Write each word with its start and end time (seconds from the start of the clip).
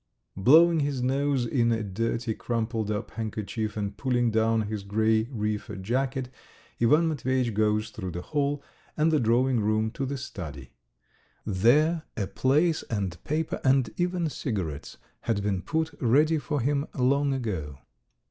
Blowing 0.35 0.79
his 0.79 1.03
nose 1.03 1.45
in 1.45 1.71
a 1.71 1.83
dirty, 1.83 2.33
crumpled 2.33 2.89
up 2.89 3.11
handkerchief 3.11 3.77
and 3.77 3.97
pulling 3.97 4.31
down 4.31 4.63
his 4.63 4.81
grey 4.81 5.27
reefer 5.31 5.75
jacket, 5.75 6.27
Ivan 6.81 7.07
Matveyitch 7.07 7.53
goes 7.53 7.91
through 7.91 8.09
the 8.09 8.23
hall 8.23 8.63
and 8.97 9.11
the 9.11 9.19
drawing 9.19 9.59
room 9.59 9.91
to 9.91 10.07
the 10.07 10.17
study. 10.17 10.71
There 11.45 12.01
a 12.17 12.25
place 12.25 12.81
and 12.89 13.23
paper 13.23 13.61
and 13.63 13.91
even 13.95 14.27
cigarettes 14.27 14.97
had 15.19 15.43
been 15.43 15.61
put 15.61 15.93
ready 16.01 16.39
for 16.39 16.61
him 16.61 16.87
long 16.95 17.31
ago. 17.31 17.77